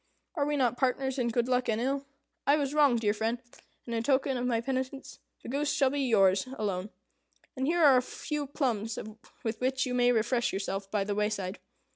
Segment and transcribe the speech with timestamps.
[0.33, 2.07] Are we not partners in good luck and ill?
[2.47, 3.37] I was wrong, dear friend;
[3.85, 6.89] and, in token of my penitence, the goose shall be yours alone.
[7.55, 8.97] And here are a few plums
[9.43, 11.59] with which you may refresh yourself by the wayside.